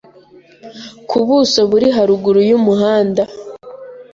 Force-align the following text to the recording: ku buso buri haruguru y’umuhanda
ku 1.09 1.17
buso 1.27 1.61
buri 1.69 1.87
haruguru 1.95 2.39
y’umuhanda 2.49 3.23